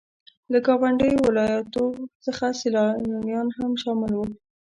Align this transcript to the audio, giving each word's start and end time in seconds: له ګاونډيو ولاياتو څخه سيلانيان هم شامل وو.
له 0.51 0.57
ګاونډيو 0.67 1.25
ولاياتو 1.27 1.85
څخه 2.25 2.45
سيلانيان 2.61 3.47
هم 3.57 3.71
شامل 3.83 4.11
وو. 4.15 4.25